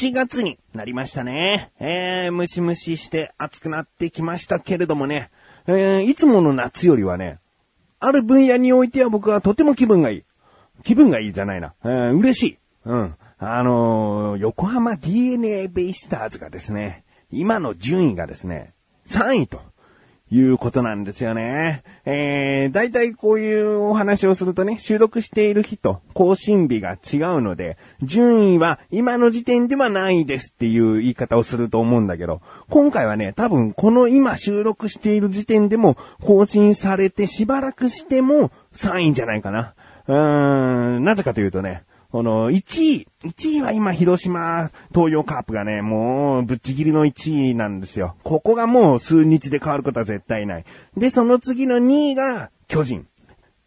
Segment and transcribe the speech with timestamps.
[0.00, 1.72] 8月になりましたね。
[1.78, 5.30] えー、ムシムシして暑くなってきましたけれどもね、
[5.66, 7.38] えー、いつもの夏よりはね、
[7.98, 10.24] ある分野においては僕はとても気分がいい。
[10.84, 11.74] 気分がいいじゃないな。
[11.84, 12.58] えー、嬉しい。
[12.86, 13.14] うん。
[13.38, 18.72] あのー、横浜 DNA ベイスターズがですね、今の順位がですね、
[19.06, 19.60] 3位と
[20.32, 21.82] いうことなんですよね。
[22.04, 39.74] えー、大体こういうお話をするとね、収録している日と更新日が違うので、順位は今の時点ではないですっていう言い方をすると思うんだけど、今回はね、多分この今収録している時点でも更新されてしばらくしても3位じゃないかな。
[40.06, 48.16] うーん、なぜかというとね、この、1位、1位は今広島東洋カープがね、もうぶっちぎりの1位なんですよ。
[48.24, 50.64] ここがもう数日で変わることは絶対ない。
[50.96, 53.06] で、その次の2位が巨人。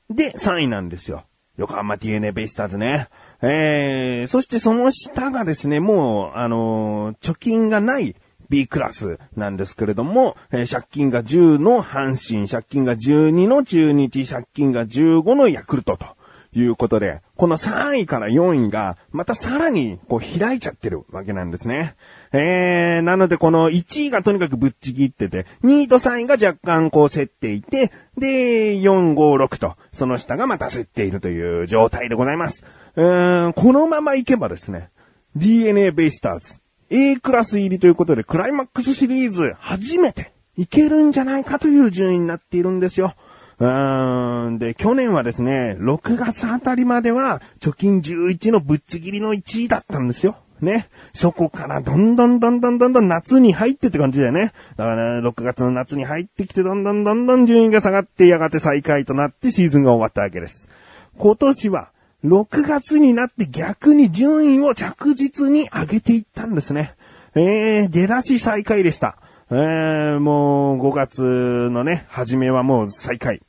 [0.09, 1.23] で、3位なんですよ。
[1.57, 3.07] 横浜 DNA ベイスターズね。
[3.41, 8.15] えー、そしてその下がですね、もう、あのー、貯金がない
[8.49, 16.07] B クラスなんですけれども、えー、借金が10の阪神、借金が12の中日、借金が15のヤクルトと。
[16.55, 21.95] いうことで、この3位から4位が、またさらに、こう、開いちゃってるわけなんですね。
[22.31, 32.65] えー、なのでこの1位がとにかくぶっちぎってて、2位と3位が若干こう競っていて、で、4、5、6と、その下がまた競っているという状態でございます。
[32.95, 34.89] うーん、このままいけばですね、
[35.35, 43.13] DNA ベイスターズ、A クラス入りということで、クライマックスシリーズ初めていけるんじゃないかという順位になっているんですよ。
[43.59, 44.59] うーん。
[44.59, 50.37] で、去年はですね、6月あたりまでは、貯金11のぶっちぎりの1位だったんですよ。
[50.61, 50.87] ね。
[51.13, 54.53] そこからどんどんどんどんどんどん夏に入ってって感じだよね。
[54.77, 60.69] だから、6月の夏に入ってきてどんどんどんどん順位が下がってやがて最下位となってシーズンが終わったわけです。
[61.17, 61.89] 今年は
[62.25, 66.95] 6月になって逆に順位を着実に上げていったんですね。
[67.35, 69.17] えー、出だし最下位でした。
[69.55, 73.41] えー、もう5月のね、初めはもう最下位。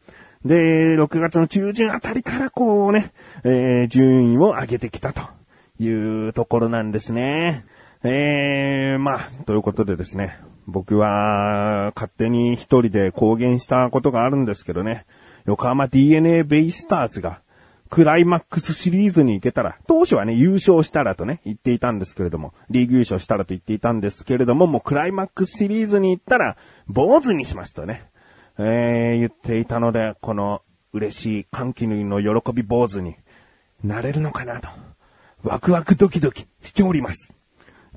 [0.44, 5.22] で、6月の中旬あたりからこうね、えー、順位を上げてきたと
[5.78, 5.88] い
[6.28, 7.64] うところなんですね。
[8.02, 15.06] えー、まあ、ということでですね、僕は勝手に一人で公言したことがあるんですけどね、
[15.46, 17.40] 横浜 DNA ベイスターズが
[17.90, 26.56] クライマックスシリーズに行けたら、当初はね、優勝したらとね、言っていたんですけれども、リーグ優勝したらと言っていたんですけれども、もうクライマックスシリーズに行ったら、
[26.88, 28.10] 坊主にしますとね、
[28.58, 30.62] えー、言っていたので、この
[30.92, 33.16] 嬉しい歓喜の喜び坊主に
[33.82, 34.68] なれるのかなと、
[35.42, 37.34] ワクワクドキドキしております。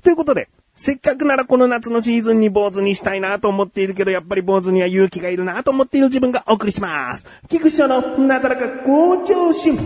[0.02, 0.48] ということで、
[0.80, 7.26] せっかくならこの夏のシーズンに坊主にしたいなと思っているけど、やっぱり坊主には勇気がいるなと思っている自分がお送りします。
[7.48, 9.76] 菊池のなだらか向上心。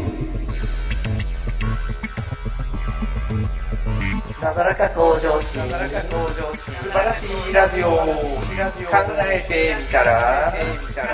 [4.42, 5.60] なだらか向上心。
[5.60, 6.74] なだらか向上心。
[6.74, 8.04] 素晴らしいラジオを考
[9.24, 10.52] えてみたら、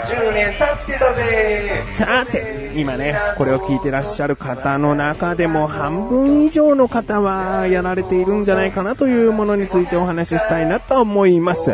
[0.07, 1.85] 10年経ってたぜ。
[1.97, 11.71] さて、今ね、これを聞いてらっしゃる方の中でも半分以上の方はやられているんじゃないかなというものについてお話ししたいなと思います。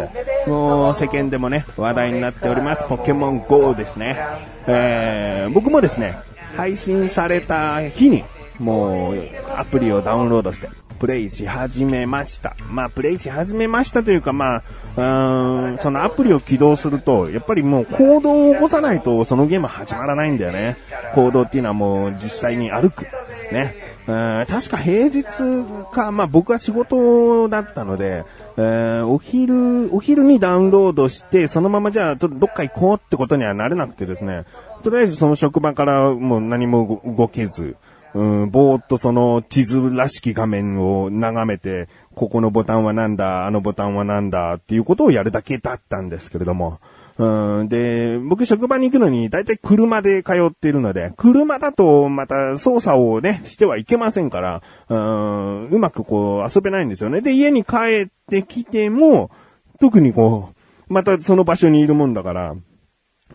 [0.47, 4.19] もう世間でもね、話題になっておりますポケモン GO ですね。
[4.66, 6.19] えー、僕もですね、
[6.56, 8.25] 配信された日に、
[8.59, 9.19] もう
[9.56, 10.69] アプリをダウンロードして、
[10.99, 12.56] プレイし始めました。
[12.71, 14.62] まあ、プレイし始めましたというか、ま
[14.97, 20.77] あ、そのアプリを起動すると、やっぱりもう行動を起こさないとそのゲーム始まらないんだよね。
[21.15, 23.06] 行動っていうのはもう実際に歩く。
[23.53, 23.77] ね。
[24.06, 25.25] うん確か平日
[25.93, 28.25] か、まあ僕は仕事だったので、
[28.59, 34.44] え、お昼、お昼にダウンロードして、そのままじゃあちょっとどっか行こうってことにはなれなくてですね、
[34.83, 37.77] とりあえずその職場からもう何も動けず、
[38.14, 46.78] うん、ぼーっとその地図らしき画面を眺めて、ここのボタンはなんだ、あのボタンはなんだっていうことをやるだけだったんですけれども、
[47.16, 57.21] うん、で、僕職場に行くのに大体車で通っているので、車だとまた操作をね、してはいけませんから、うん、うまくこう遊べないんですよね。
[57.21, 59.30] で、家に帰ってきても、
[59.80, 60.50] 特にこ
[60.89, 62.54] う、またその場所にいるもんだから、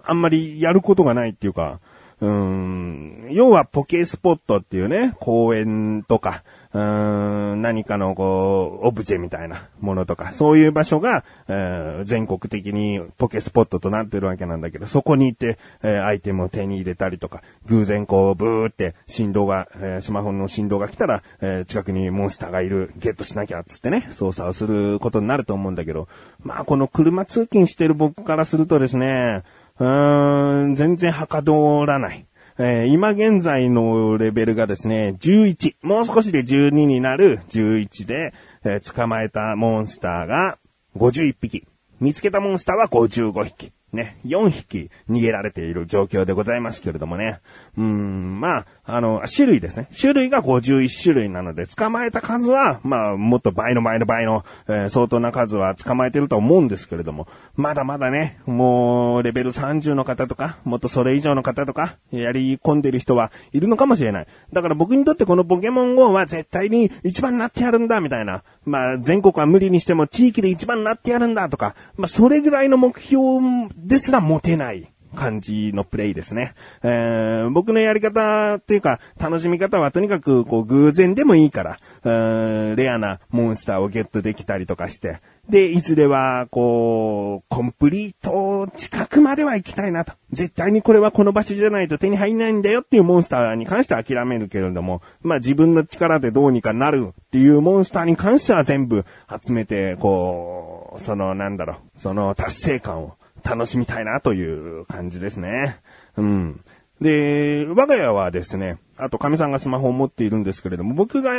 [0.04, 1.80] あんまりやることがないっていうか、
[2.22, 26.08] うん、要はポケスポットっていうね、公園とか、うん、何かのこう、オブジェみたいなものとか、そういう場所が、えー、全国的にポケスポットとなってるわけなんだけど、そこに行って、えー、アイテムを手に入れたりとか、偶然こう、ブーって振動が、えー、スマホの振動が来たら、え近くにモンスターがいる、ゲットしなきゃっつってね、操作をすることになると思うんだけど、
[26.44, 29.44] まあこの車通勤してる僕からするとですね、
[29.80, 32.26] うーん、全然はかどらない。
[32.58, 35.76] えー今現在のレベルがですね、11。
[35.82, 38.34] もう少しで12になる11で、
[38.66, 40.58] えー捕まえたモンスターが
[40.98, 41.66] 51匹。
[42.02, 43.72] 見つけたモンスターは55匹。
[43.94, 47.40] ね、4匹逃げられている状況でございますけれどもね。
[47.78, 49.88] うーん、まあ、あの、種類ですね。
[50.00, 64.28] 種類が51種類なので、捕まえた数は、まあ、もっと倍の倍の倍の、えー相当な数は捕まえてると思うんですけれども、まだまだね、もう、レベル30の方とか、もっとそれ以上の方とか、やり込んでる人はいるのかもしれない。
[64.52, 68.44] だから僕にとってこのポケモン GO は絶対に一番になってやるんだ、みたいな。
[68.66, 74.92] まあ、全国は無理にしても地域で一番になってやるんだとか、まあ、それぐらいの目標ですら持てない。
[75.16, 76.54] 感じのプレイですね。
[76.84, 85.20] えー僕のやり方っていうか、楽しみ方はとにかく、こう、偶然でもいいから、えーレアなモンスターをゲットできたりとかして、
[85.50, 90.14] で、いずれは、こう、コンプリート近くまでは行きたいなと。
[90.32, 99.06] 絶対にこれはこの場所じゃないと手に入んないんだよっていうモンスターに関しては諦めるけれども、まあ自分の力でどうにかなるっていうモンスターに関しては全部
[99.44, 103.16] 集めて、こう、その、なんだろう、その達成感を
[103.50, 105.80] 楽しみたいなという感じですね。
[106.18, 106.62] うん。
[107.02, 111.38] で、我が家はですね、あと、神さんがスマホを持っているんですけれども、僕がダ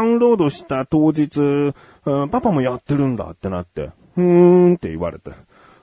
[0.00, 1.72] ウンロードした当日、
[2.04, 5.30] うんパパもやってるんだってなって、うーんって言われて。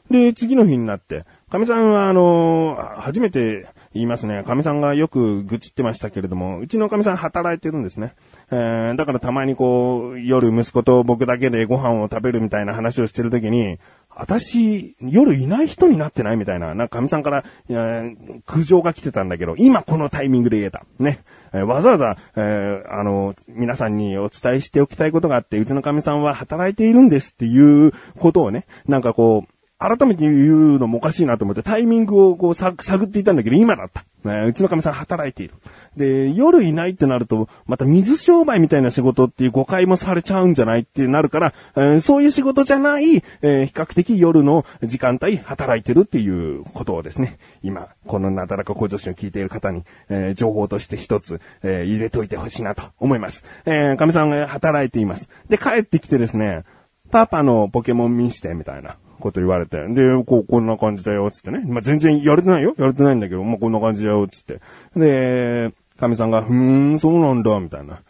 [0.10, 4.44] で、次の日になって、神さんはあのー初めて言いますね。
[4.46, 8.14] 神さんがよく愚痴ってましたけれども、うちの神さん働いてるんですね。
[8.52, 13.80] えーだからたまにこう、夜息子と僕だけでご飯を食べるみたいな話をしてるときに、
[14.18, 18.04] 私、夜いない人になってないみたいな、なんか神さんから、いや
[18.46, 20.86] 苦情が来てたんだけど、今このタイミングで言えた。
[21.00, 21.20] ね。
[21.54, 34.06] えーわざわざ、えーあの、皆さんにお伝えしておきたいことがあって、うちの神さんは働いているんですっていうことをね、なんかこう、改めて言うのもおかしいなと思ってタイミングをこう探っていたんだけど、今だった。
[34.26, 35.54] えーうちの神さん働いている。
[35.98, 53.44] で、夜いないってなると、また水商売みたいな仕事っていう誤解もされちゃうんじゃないってなるから、えーそういう仕事じゃない、えー比較的夜の時間帯働いてるっていうことをですね、今、このなだらか向上心を聞いている方に、えー情報として一つ、えー入れといてほしいなと思います。
[53.66, 55.30] えー、神さんが働いています。
[55.50, 56.64] で、帰ってきてですね、
[57.12, 59.88] パパのポケモン見して、みたいなこと言われて。
[59.88, 61.64] で、こう、こんな感じだよ、つってね。
[61.66, 62.76] まあ、全然やれてないよ。
[62.78, 64.62] やれてないんだけど、まあ、こんな感じだよ、つって。
[64.96, 68.02] で、神さんが、ふーん、そうなんだ、みたいな。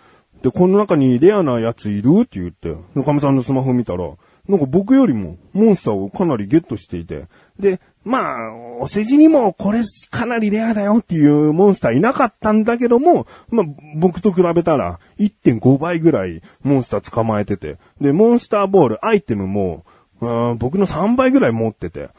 [0.43, 2.23] で、この中にレアなやついる？
[2.23, 4.11] って言って、で神さんのスマホ見たら、
[4.47, 7.27] なんか僕よりもモンスターをかなりゲットしていて、
[7.57, 13.65] で、まあ、お世辞にもこれかなりレアだよっていうモンスターいなかったんだけども、まあ、
[13.95, 19.85] 僕と比べたら1.5倍ぐらいモンスター捕まえてて、で、モンスターボール、アイテムも、
[20.25, 22.09] うん僕の3倍ぐらい持ってて、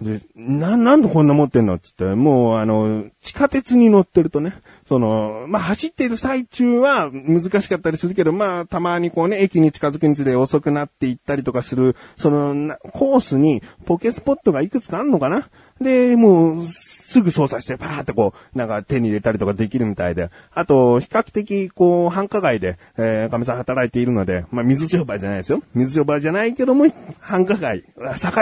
[0.00, 4.54] で、な、なんでこんな持ってんのつって、もう、あの、地下鉄に乗ってるとね、
[4.86, 15.48] その、まあ、走ってる最中は難しかったりするけど、まあ、たまにこうね、駅に近づくにつれ遅くなっていったりとかする、その、コースにポケスポットがいくつかあるのかな。
[15.80, 16.64] で、もう、
[17.06, 20.30] すぐ操作してパーってこう、なんか手に入れたりとかできるみたいで。
[20.52, 25.62] あと、比較的こう、繁華街で、えー、神さん働いているので、まあ、水商売じゃないですよ。
[25.72, 26.86] 水商売じゃないけども、
[27.20, 27.84] 繁華街、栄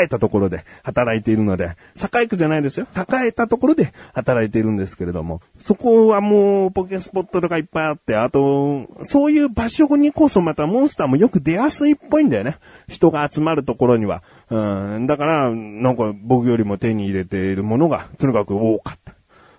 [0.05, 2.87] えたところで働いているので、栄区じゃないですよ。
[2.97, 12.57] 栄えたところで働いているんですけれども、そこはもう、ポケスポットとかいっぱいあって、あと、そういう場所にこそまたモンスターもよく出やすいっぽいんだよね。
[12.89, 14.23] 人が集まるところには。
[14.55, 19.15] うん、だから、なんか僕よりも手に入れているものが、とにかく多かった。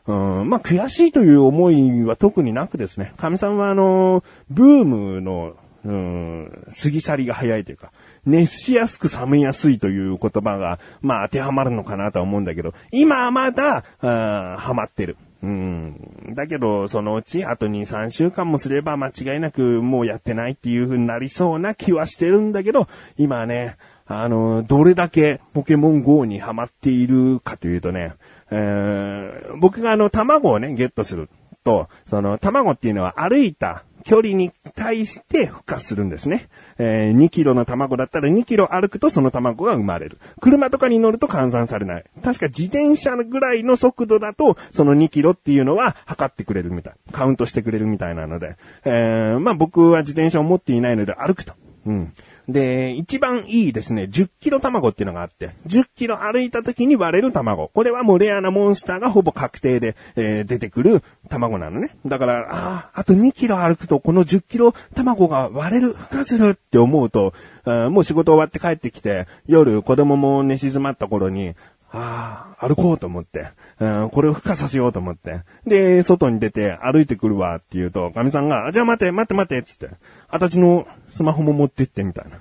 [0.08, 3.12] うん、まあ、悔しいという思いは特になくですね。
[3.18, 7.92] 神さんはあの、ブームの、うん、過ぎ去りが早いというか、
[8.26, 15.18] 熱しやすく冷めやすいという言葉が、まあ当てはまるのかなとは思うんだけど、今はまだ、あーハマってる。
[15.44, 16.34] うん。
[16.34, 22.88] だけど、そのうち、あと2、3週間もすれば間違いなくもうやってないっていう風になりそうな気はしてるんだけど、
[23.18, 23.76] 今はね、
[24.08, 28.14] あの、どれだけポケモン GO にハマっているかというとね、
[28.52, 31.30] えー僕があの、卵をね、ゲットする
[31.64, 36.48] と、その、卵っていうのは歩いた距離に対して孵化するんですね。
[36.78, 40.20] えー2キロの卵だったら2キロ歩くとその卵が生まれる。
[40.40, 42.04] 車とかに乗ると換算されない。
[42.24, 46.94] 確か自転車ぐらいの速度だと、その2キロっていうのは測ってくれるみたい。
[47.12, 48.58] カウントしてくれるみたいなので。
[48.84, 51.54] えーまあ僕は自転車を持っていないので歩くと。
[51.88, 52.14] うん。
[52.48, 57.70] で、一番いいですね、10キロ卵っていうのがあって、10キロ歩いた時に割れる卵。
[57.70, 61.98] これはもうレアなモンスターがほぼ確定で、えー出てくる卵なのね。
[62.06, 67.34] だから、ああ、あと2キロ歩くとこの10キロ卵が割れる、孵化するって思うと、
[67.66, 71.56] もう仕事終わって帰ってきて、夜子供も寝静まった頃に、
[71.92, 73.48] ああ、歩こうと思って、
[73.80, 75.42] うん、これを孵化させようと思って。
[75.66, 79.96] で、外に出て歩いてくるわって言うと、神さんが、あじゃあ待て、待って待って、つって、
[80.28, 82.40] あたちのスマホも持ってってみたいな。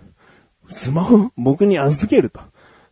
[0.71, 1.31] スマホ？
[1.37, 2.41] 僕に預けると。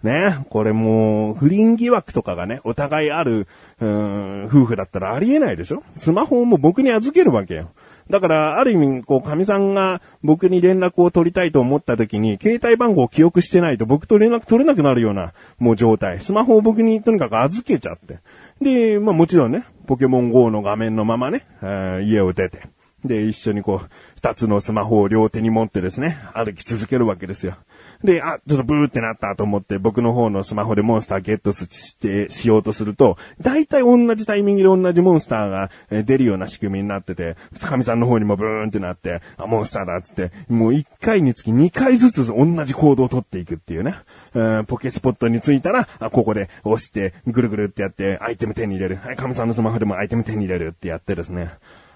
[0.03, 0.45] ね。
[0.51, 3.49] これもう、不倫疑惑とかがね、お互いある、
[3.81, 5.83] うん、夫婦だったらありえないでしょ？
[5.97, 7.71] スマホをもう僕に預けるわけよ。
[8.13, 16.21] だから、ある意味、こう、神さんが僕に連絡を取りたいと思った時に、携帯番号を記憶してないと僕と連絡取れなくなるような、もう状態。
[16.21, 18.19] スマホを僕にとにかく預けちゃって。
[18.61, 22.69] で、まあもちろんね、ポケモン GO の画面のままね、え家を出て。
[23.03, 27.57] で、一緒にこう、二つのスマホを両手に持ってですね、歩き続けるわけですよ。
[28.05, 35.71] で、あ、ちょっとブーってなったと思って、僕の方のスマホでモンスターゲットして、しようとすると、大体同じタイミングで同じモンスターが
[36.03, 43.95] 出るような仕組みになってて、坂見さんの方にもブーンってなって、あ、モンスターだっつって、もう一回につき二回ずつ同じ行動を取っていくっていうね。
[44.35, 48.97] うんポケスポットに着いたら、あ、ここで押して、ぐるぐるってやって、アイテム手に入れる。
[48.97, 51.51] はい、神さんのスマホでもアイテム手に入れるってやってですね。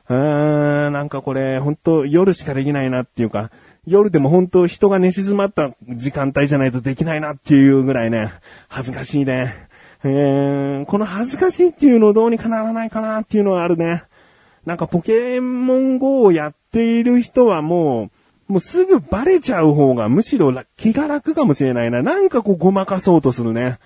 [0.08, 3.50] うーん、なんかこれ、本当夜しかできないなっていうか、
[3.86, 8.32] 夜でも本当人が寝静まった時間帯じゃないとできないなっていうぐらいね、
[8.68, 9.54] 恥ずかしいね。
[10.04, 14.04] えー、この恥ずかしいっていうのをどうにかならないかなっていうのはあるね。
[14.64, 18.10] なんかポケモン GO をやっている人はも
[18.48, 22.02] う、もうすぐバレちゃう方がむしろ気が楽かもしれないな。
[22.02, 23.78] なんかこうごまかそうとするね。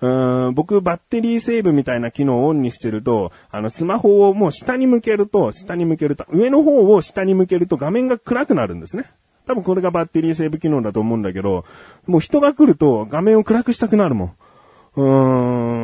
[0.00, 9.04] うん僕、バッテリーセーブみたいな機能をオンにしてると、あの、スマホをもう下に向けると、下に向けると、上の方を下に向けると画面が暗くなるんですね。
[9.46, 11.64] 多分これがバッテリーセーブ機能だと思うんだけど、
[12.06, 14.32] もう人が来ると画面を暗くしたくなるもん。
[14.96, 15.83] うー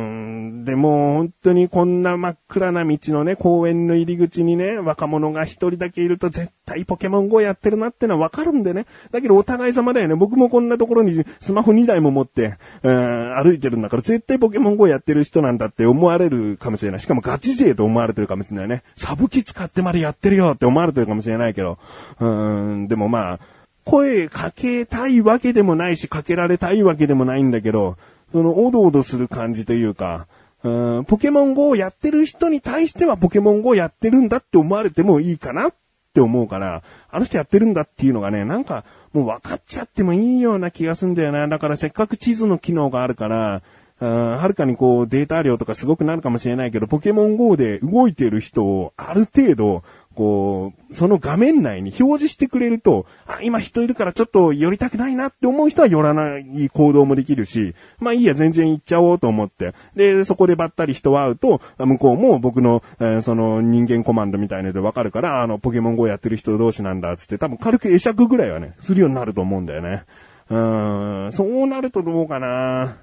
[0.63, 8.85] でも本当にこんな真っ暗な道のね、公園の入り口にね、若者が一人だけいると絶対ポケモン GO やってるなってのはわかるんでね。
[9.11, 10.15] だけどお互い様だよね。
[10.15, 16.99] 僕もこんなところにスマホ2台も持って、うん、歩いてるんだから絶対ポケモン GO やってる人なんだって思われるかもしれない。
[16.99, 18.83] しかもガチ勢と思われてるかもしれないね。
[18.95, 21.77] サブ機使ってまでやってるよって思われてるかもしれないけど。
[22.19, 23.39] うん、でもまあ、
[23.83, 27.97] 声かけたいわけでもないし、かけられたいわけでもないんだけど、
[28.31, 30.27] その、おどおどする感じというか、
[30.63, 35.73] うん、ポケモン GO をやってる人に対してはポケモン GO をやってるんだって思われてもいいかなっ
[36.13, 41.47] て思うから、あの人やってるんだっていうのがね、なんか、もう分かっちゃってもいいような気がすんだよな。
[41.47, 43.61] だからせっかく地図の機能があるから、
[43.99, 49.83] はるかにこうデータ量とかすごくなるかもしれないけど、ポケモン GO で動いてる人をある程度、
[50.15, 59.73] こう、その画面内に表示してくれると、あ、今人いるからちょっと寄りたくないなって思う人は寄らない行動もできるし、まあいいや、全然行っちゃおうと思って。
[59.95, 70.03] で、そこでばったり人は会うと、向こうも僕の、えーその人間コマンドみたいのでわかるから、あの、ポケモン GO やってる人同士なんだっつって、多分軽く会釈ぐらいはね、するようになると思うんだよね。
[70.49, 72.97] うーん、そうなるとどうかな。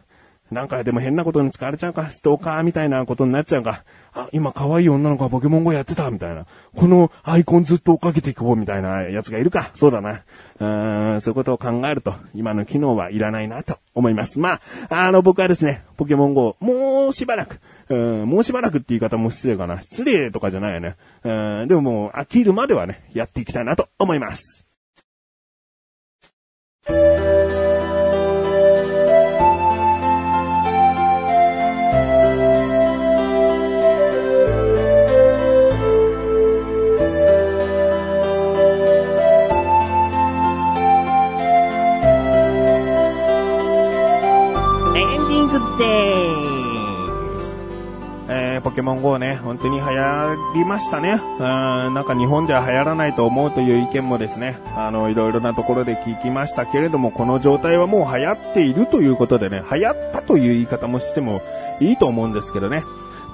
[0.50, 3.84] なんかでも変なことに使われちゃうか、ストーカーみたいなことになっちゃうか。
[4.14, 6.46] あ、今可愛い女の子がポケモン GO やってた、みたいな。
[6.74, 9.70] このアイコンずっと追っかけていこう、みたいなやつがいるか。
[9.74, 10.22] そうだな。
[10.60, 14.38] うーん、そういうことを考えると、今の機能はいらないなと思います。
[14.38, 19.80] まあ、あの、僕はですね、ポケモン GO、もうしばらく、うん、もうしばらくって言い方も失礼かな。
[19.82, 20.96] 失礼とかじゃないよね。
[21.24, 24.67] うん、でももう飽きるまではね、やっていきたいなと思います。
[49.18, 51.20] ね、本当に流行りましたね。
[51.22, 51.38] うん、
[51.94, 61.42] なんか日本では流行らないと思うという意見もですね、あの、いろいろなところで聞きましたけれども、この状態はもう流行っているということでね、流行ったという言い方もしても
[61.80, 62.82] いいと思うんですけどね。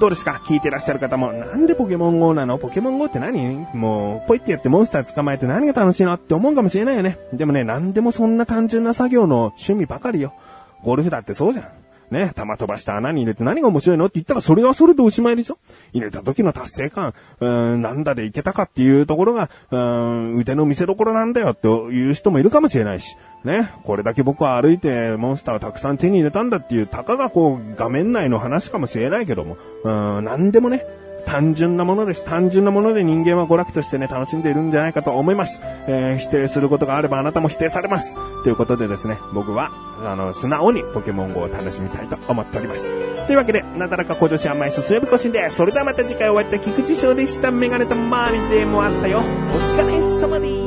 [0.01, 0.41] どうですか？
[0.47, 2.59] 聞いてらっしゃる方も、なんでポケモン GO なの？
[2.59, 3.65] ポケモン GO って何？
[3.75, 6.15] もう、ポイってやってモンスター捕まえて何が楽しいの？
[6.15, 7.17] って思うかもしれないよね。
[7.33, 10.35] でもね、なんでもそんな単純な作業の趣味ばかりよ。
[10.83, 11.67] ゴルフだってそうじゃん。
[12.11, 15.59] ね、玉飛ばした穴に入れて何が面白いのって言ったらそれはそれでおしまいでしょ。
[15.93, 30.87] 入れた時の達成感、うーん、なんだでいけたかっていうところが、うーん、腕の見せ所なんだよっていう人もいるかもしれないし、ね、これだけ僕は歩いてモンスターをたくさん手に入れたんだっていう、たかがこう画面内の話かもしれないけども、うーん、なんでもね、
[31.35, 32.25] 単純なものです。
[32.25, 35.61] 単純なもので人間は娯楽としてね、楽しんでいるんじゃないかと思います。
[35.89, 38.15] えー否定することがあればあなたも否定されます。
[38.45, 39.73] ということでですね、僕は、
[40.05, 42.85] あの、素直にポケモン GO を楽しみたいと思っております。
[43.27, 47.51] というわけで、なだらか向上心甘いすすよびこしんで、それではまた次回お会いいた菊池翔でした。
[47.51, 49.19] メガネと周りでもあったよ。
[49.19, 49.23] お
[49.59, 50.64] 疲れ様です。